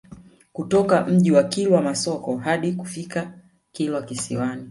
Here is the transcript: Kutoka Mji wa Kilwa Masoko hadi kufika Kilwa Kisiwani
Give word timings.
Kutoka 0.53 1.05
Mji 1.05 1.31
wa 1.31 1.43
Kilwa 1.43 1.81
Masoko 1.81 2.37
hadi 2.37 2.73
kufika 2.73 3.39
Kilwa 3.71 4.01
Kisiwani 4.03 4.59